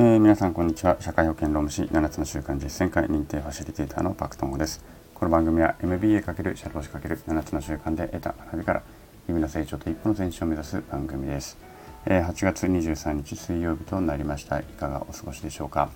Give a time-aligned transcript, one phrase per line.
[0.00, 0.96] ー、皆さんこんにちは。
[1.00, 4.80] 社会保険労務士7つの習慣実践会認定ファシリテーターのパクトンゴです。
[5.12, 6.22] この番組は MBA×
[6.54, 8.82] 社労士 ×7 つの習慣で得た学びから
[9.26, 11.58] 日々の成長と一歩の前進を目指す番組です、
[12.06, 14.60] えー、8月23日水曜日となりました。
[14.60, 15.90] いかがお過ごしでしょうか。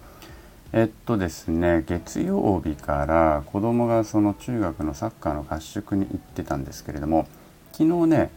[0.73, 7.29] えっとですね月曜日から子供がその中学のサッカーの合宿に行ってたんですけれども
[7.71, 8.31] 昨日ね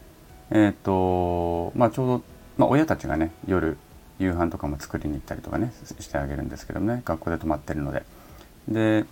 [0.52, 2.22] えっとまあちょうど、
[2.55, 3.80] まあ、親たちがね夜
[4.20, 8.04] 夕飯とかも作りに行ったりとかねしてあげるんですけどね学校で泊まってるので。
[8.68, 9.06] で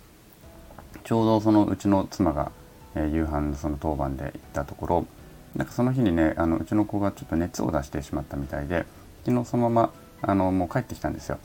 [1.04, 2.50] ちょうどそのうちの妻が、
[2.94, 5.06] え、夕飯のその当番で行ったところ
[5.54, 8.86] なんかその日にねあのうちの子がちょっと熱を出してしまったみたいで
[9.24, 11.38] 昨日そのままあのもう帰ってきたんですよ。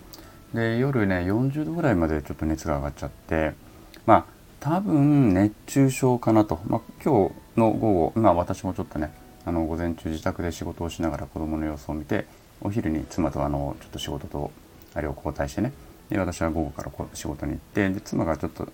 [0.53, 3.53] で夜ね40度ぐらいまでちょっと熱が上がっちゃって
[4.05, 4.26] まあ
[4.59, 9.12] 多分熱中症かなと、まあ、今日の午後、まあ、私もちょっとね
[9.45, 12.26] あの午前中自宅で仕事をしながら子供の様子を見て
[12.61, 14.52] お昼に妻とあのちょっと仕事と
[14.93, 15.71] あれを交代してね
[16.09, 18.67] で私は午後から仕事に行ってで妻がちょっと,、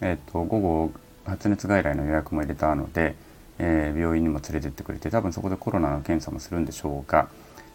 [0.00, 0.90] えーと、午後
[1.24, 3.14] 発熱外来の予約も入れたので、
[3.58, 7.28] えー、病院にも連れてってくれて多分そこでコロナの検査もするんでしょうが、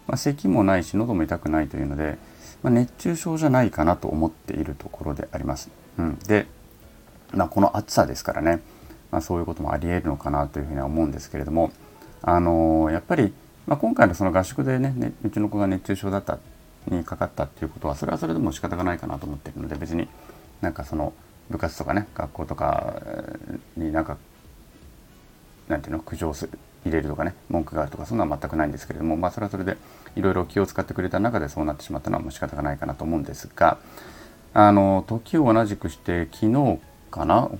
[0.06, 2.18] まあ、咳もないし喉も痛くないというので、
[2.62, 5.70] まあ、熱中症じゃないかなと思っているところであります。
[5.98, 6.46] うん、で、
[7.32, 8.60] まあ、この暑さですからね、
[9.10, 11.72] まあ、そういうこともありえるのかなというふうには思うんですけれども、
[12.22, 13.32] あのー、やっぱり
[13.68, 16.38] まあ、今回のその合宿でね、ね、うちの子が熱中症だった
[16.90, 20.08] にかかったっていうことはそれはそれでも仕方がないかなと思ってるので別に
[20.62, 21.12] なんかその
[21.50, 22.94] 部活とかね学校とか
[23.76, 24.16] になんか
[25.68, 29.76] なんていうの苦情する入れるとかね文句があるとかそんなのは全くないんですけれどもまあそれはそれで
[30.16, 33.76] いろいろ気を使ってくれた中でそうなってしまったのはもう仕方がないかなと思うんですが
[34.54, 36.78] あの時を同じくして昨日
[37.10, 37.50] かな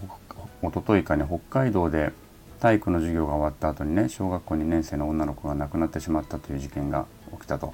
[0.63, 2.13] 一昨日かに北海道で
[2.61, 7.73] 体育の授業が終わった後にね小学校2年生の女の子が亡くなってしまったという事件が起きたと。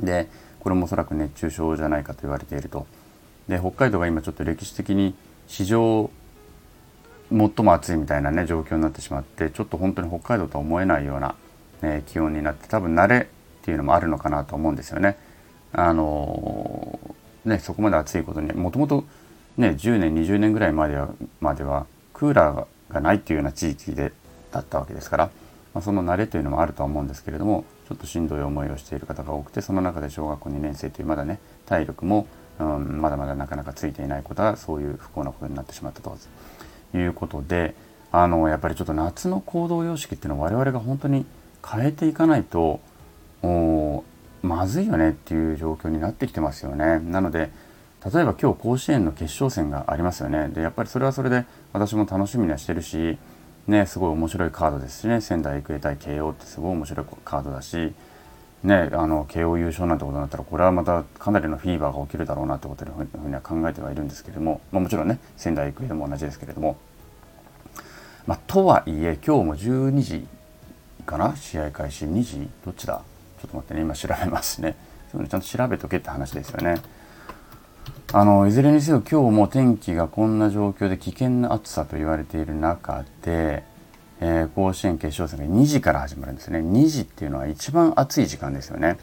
[0.00, 0.28] で
[0.60, 2.86] これもおそらく熱中症じゃないかと言われていると。
[3.48, 5.14] で北海道が今ちょっと歴史的に
[5.46, 6.10] 史上
[7.30, 11.34] 最も暑いみたいなね状況になってしまってちょっと本当に北海道とは思えないような、
[11.82, 13.26] ね、気温になって多分慣れっ
[13.62, 15.18] ていうのもあるのかなと思うんですよね。
[15.72, 16.98] あの
[17.44, 19.04] ねそこまで暑いことにもともと
[19.58, 21.08] ね10年20年ぐらいまでは
[21.40, 24.12] まではクーラーがないっていうような地域で
[24.52, 25.30] だったわけですから、
[25.74, 32.26] まあ、その慣れというのもあるとは思うんですけれどもちょっとしんどい思いをしている方が多くてその中で小学校2年生というまだね体力も、
[32.58, 36.16] うん、まだまだなかなかついていないことはそういう不幸なことになってしまったと
[36.96, 37.74] いうことで
[38.12, 41.26] あのやっぱりちょっと夏の行動様式っていうのは我々が本当に
[41.66, 42.80] 変えていかないと
[44.42, 47.00] まずいよねっていう状況になってきてますよね。
[47.00, 47.50] なので
[48.12, 50.48] 例えば今日甲子園の決勝戦がありますよね。
[50.48, 53.16] でやっぱりそれはそれで私も楽しみにはしてるし
[53.66, 57.94] ねすごい面白いカードですしね仙台育英対慶応ってすごい面白いカードだし
[58.62, 66.76] ねあの慶応優勝なんてことになったらこれはまたかなりのフィーバーが起きるだろうなってことふうには考えてはいるんですけれども、まあ、もちろんね仙台育英でも同じですけれども、
[68.26, 70.26] まあ、とはいえ今日も12時
[71.06, 71.36] かな？
[71.36, 72.48] 試合開始2時？
[72.64, 73.02] どっちだ？
[73.40, 74.76] ちょっと待ってね今調べますね。
[75.10, 76.82] そのちゃんと調べとけって話ですよね。
[78.16, 83.64] あのいずれにせよ今日も天気がこんな状況で危険な暑さと言われている中で、
[84.20, 86.60] えー、甲子園決勝戦が2時から始まるんですね。
[86.60, 88.98] 2時っていうのは一番暑い時間ですよね。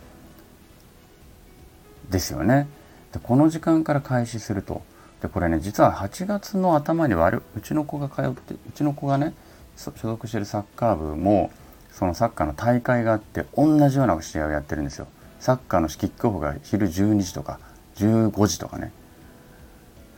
[2.10, 2.70] ですよね。
[3.12, 4.82] でこの時間から開始すると。
[5.22, 9.34] でこれね実は8月の頭にはうちの子が通ってうちの子がね
[9.76, 11.52] 所属してるサッカー部も
[11.92, 15.08] そのサッカーの大会があって同じような試合をやってるんですよ。
[15.42, 17.60] サッカーのキックオフが昼12時とか
[17.98, 18.94] 15時とかね。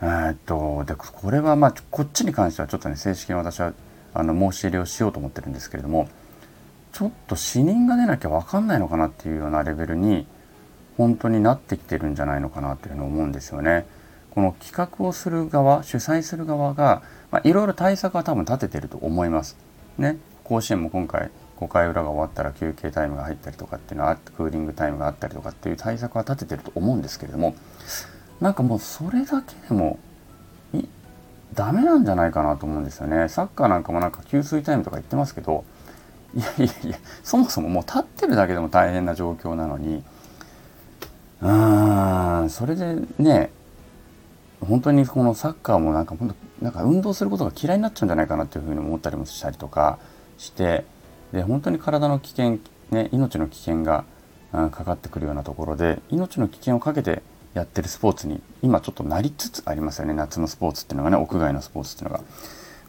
[0.03, 3.73] えー、っとでこれはまあこっちに関してはちょっとね正式に私は
[4.13, 6.09] あの申し入れをしようと思ってるんですけれども
[6.91, 10.27] ちょっと死人が出なきゃ分かんないのかなっていうようなレベルに
[10.97, 13.87] 本当になってきてるんじゃないのかなというふうに思うんですよね。
[14.29, 19.57] この企画をする側主催する側が、まあ、いろいろ対策は多分立ててると思います。
[19.97, 27.55] ね、甲子園も今回5回裏が終わったら休憩タイムが入ったりとかっていうのはクーリングタイムがあったりとかっていう対策は立ててると思うんですけれども
[28.41, 29.99] なんかもうそれだけでも
[31.53, 33.29] ダメなんじゃないかなと思うんですよね。
[33.29, 35.63] サッカーなんかもなんか給水タイムとか言ってますけど
[36.35, 40.03] いやいやいやそもそももう立ってるだけでも大変な状況なのに
[41.41, 43.51] うーんそれでね
[44.61, 49.99] 本当にこのサッカーもなんか本当なんか運動することが嫌いになっちゃうんじゃないかなっていうふうに思ったりもしたりとか
[50.37, 50.85] して
[51.33, 52.59] で本当に体の危険、
[52.91, 54.05] ね、命の危険が
[54.51, 57.21] かかってくるようなところで命の危険をかけて
[57.53, 60.13] やってるスポーツに今ちょっとなりつつありますよね。
[60.13, 62.23] 夏のスポーツっていうのがね屋外のスポーツっていうのが。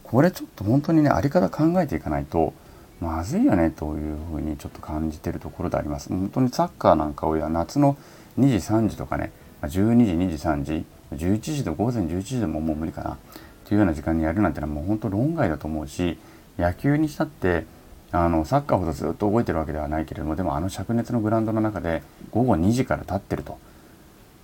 [0.02, 2.52] これちょっと本当にねあり方考えていかないと
[3.00, 6.08] まずいよねというふうにちょっと感じてるところであります。
[6.08, 7.96] 本当にサッカーなんかをや夏の
[8.38, 9.32] 2時3時とかね
[9.62, 10.84] 12時2時3時
[11.14, 13.18] 11時と午前11時でももう無理かな
[13.64, 16.18] というような時間にやるなんてのはもう本当論外だと思うし
[16.58, 17.66] 野球にしたって
[18.12, 23.58] あのサッカーほどずっと動いてるわけではないけれどもでもあの灼熱のグラウンドの中で午後2時から立ってると。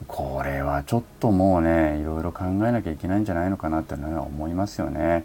[0.06, 5.24] これはちょっともうねいろいろ考えなきゃいけないんじゃないのかなっていうのは思いますよね。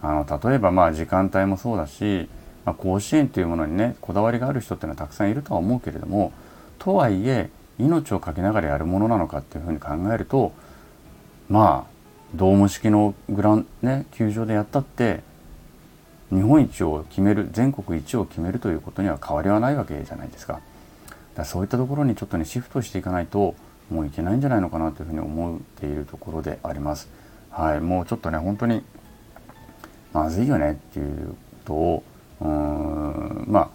[0.00, 2.28] あの例えばまあ時間帯もそうだし、
[2.64, 6.32] まあ、甲子園というものにねこだわりがある人っていうのはたくさんいるとは思うけれども
[6.78, 10.52] とはいえ命を懸けながらやるものなのかっていうふうに考えると
[11.48, 11.98] まあ
[12.34, 15.22] ドーム式のグラン、ね、球場でやったって
[16.30, 20.60] 日本一を決める全国一を決めるということには変わりはないわけじゃないですか。
[21.34, 23.54] だそういったところにちょっとねシフトしていかないと
[23.90, 27.08] もういけないんじゃないのかなというふうに思っているところであります。
[27.50, 28.84] はい、もうちょっとね本当に
[30.12, 32.02] まずいよねっていうことを
[32.40, 33.68] うんまあ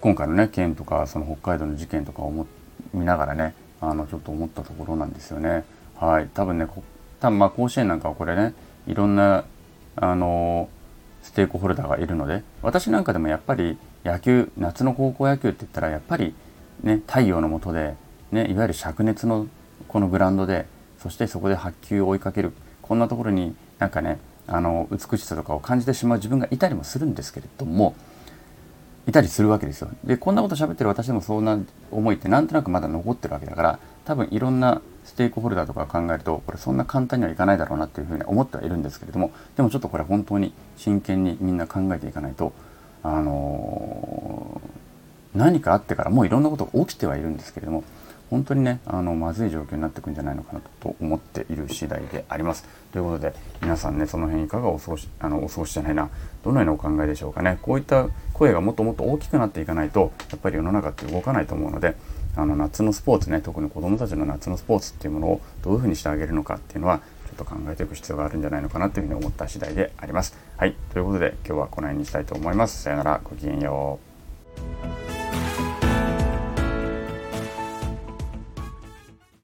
[0.00, 2.46] 今回のね件とかその北海道の事件とかを
[2.92, 5.64] 見ながらねあのちょっと思ったところなんですよね。
[5.96, 6.66] はい、多分ね
[7.20, 8.54] 多分まあ甲子園なんかはこれね
[8.86, 9.44] いろんな
[9.96, 10.68] あの
[11.22, 16.34] ステークホルダーがいるので私なんかでもやっぱり野球夏の高校野球って言ったらやっぱり
[16.82, 17.94] ね太陽の下で、
[18.32, 19.46] ね、いわゆる灼熱の
[19.88, 20.66] このグラウンドで
[20.98, 27.94] そしてそこで白球を追いかけるこんなところになんかねあの美しさとかを感じてしまう自分がいたりもするんですけれども
[29.06, 29.90] いたりするわけですよ。
[30.04, 31.58] でこんなこと喋ってる私でもそんな
[31.90, 42.52] 思いってなんとなくまだ残ってるわけだから多分いろんなステークホルダーとか考えるとこれそんな簡単にはいかないだろうなっていうふうに思ってはいるんですけれどもでもちょっとこれ本当に真剣にみんな考えていかないと
[43.02, 47.84] あのー、何かあってからもういろんなことが起きてはいるんですけれども
[48.30, 52.64] 本当にねあのまずい状況になってくんじゃないのかなと思っている次第であります。
[52.92, 56.08] ということで皆さんねその辺いかがお過ごしあのお過ごしじゃないな
[56.42, 61.96] どのようなお考えでしょうかねこういった声がもっともっと大きくなっていかないとやっぱり世の中って動かないと思うので
[62.36, 70.36] あの夏のスポーツね特に子どもたちの夏のスポーツっていうものをどういうふうにしてあげるのかっていうのはちょっと考えていく必要があるんじゃないのかなというふうに思った次第であります。
[70.56, 72.82] はいということで今日はこの辺にしたいと思います。
[72.82, 73.98] さよならごきげんよ
[74.86, 74.89] う。